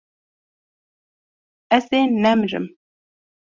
Ez 1.77 1.85
ê 1.99 2.01
nemirim. 2.23 2.65